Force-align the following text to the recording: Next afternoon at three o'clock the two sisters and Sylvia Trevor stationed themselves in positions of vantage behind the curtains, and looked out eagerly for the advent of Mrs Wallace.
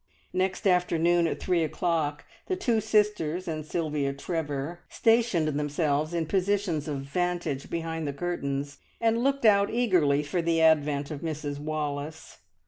Next 0.33 0.65
afternoon 0.65 1.27
at 1.27 1.39
three 1.39 1.63
o'clock 1.63 2.25
the 2.47 2.55
two 2.55 2.81
sisters 2.81 3.47
and 3.47 3.63
Sylvia 3.63 4.13
Trevor 4.13 4.79
stationed 4.89 5.47
themselves 5.49 6.11
in 6.11 6.25
positions 6.25 6.87
of 6.87 7.01
vantage 7.01 7.69
behind 7.69 8.07
the 8.07 8.13
curtains, 8.13 8.79
and 8.99 9.23
looked 9.23 9.45
out 9.45 9.69
eagerly 9.69 10.23
for 10.23 10.41
the 10.41 10.59
advent 10.59 11.11
of 11.11 11.21
Mrs 11.21 11.59
Wallace. 11.59 12.39